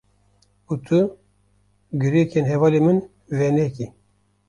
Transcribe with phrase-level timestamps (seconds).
[0.71, 0.99] Û tu
[2.01, 2.99] girêkên hevalên min
[3.37, 3.87] venekî.